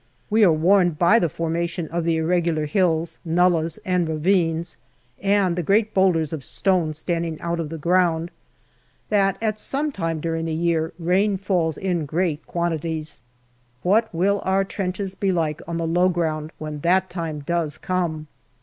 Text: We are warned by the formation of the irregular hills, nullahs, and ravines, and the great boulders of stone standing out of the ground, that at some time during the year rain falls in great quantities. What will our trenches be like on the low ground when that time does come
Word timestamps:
We 0.31 0.43
are 0.43 0.51
warned 0.51 0.97
by 0.97 1.19
the 1.19 1.29
formation 1.29 1.87
of 1.89 2.05
the 2.05 2.17
irregular 2.17 2.65
hills, 2.65 3.19
nullahs, 3.23 3.77
and 3.85 4.09
ravines, 4.09 4.77
and 5.21 5.55
the 5.55 5.61
great 5.61 5.93
boulders 5.93 6.33
of 6.33 6.43
stone 6.43 6.93
standing 6.93 7.39
out 7.39 7.59
of 7.59 7.69
the 7.69 7.77
ground, 7.77 8.31
that 9.09 9.37
at 9.43 9.59
some 9.59 9.91
time 9.91 10.19
during 10.19 10.45
the 10.45 10.53
year 10.55 10.91
rain 10.97 11.37
falls 11.37 11.77
in 11.77 12.07
great 12.07 12.47
quantities. 12.47 13.21
What 13.83 14.11
will 14.11 14.41
our 14.43 14.63
trenches 14.63 15.13
be 15.13 15.31
like 15.31 15.61
on 15.67 15.77
the 15.77 15.85
low 15.85 16.09
ground 16.09 16.51
when 16.57 16.79
that 16.79 17.07
time 17.07 17.41
does 17.41 17.77
come 17.77 18.25